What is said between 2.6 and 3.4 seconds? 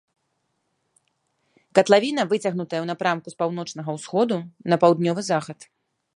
ў напрамку